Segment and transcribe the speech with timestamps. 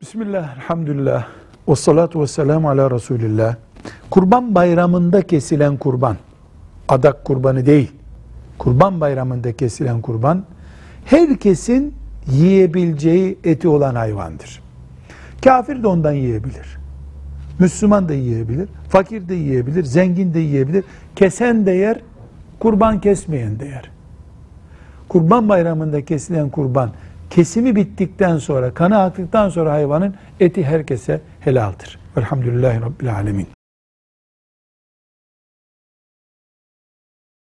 [0.00, 1.26] Bismillah, elhamdülillah,
[1.68, 3.56] ve salatu ve selamu ala Resulillah.
[4.10, 6.16] Kurban bayramında kesilen kurban,
[6.88, 7.92] adak kurbanı değil,
[8.58, 10.44] kurban bayramında kesilen kurban,
[11.04, 11.94] herkesin
[12.26, 14.62] yiyebileceği eti olan hayvandır.
[15.44, 16.78] Kafir de ondan yiyebilir.
[17.58, 20.84] Müslüman da yiyebilir, fakir de yiyebilir, zengin de yiyebilir.
[21.16, 22.00] Kesen de yer,
[22.58, 23.90] kurban kesmeyen de yer.
[25.08, 26.90] Kurban bayramında kesilen kurban,
[27.30, 31.98] kesimi bittikten sonra, kanı aktıktan sonra hayvanın eti herkese helaldir.
[32.16, 33.57] Velhamdülillahi Rabbil Alemin.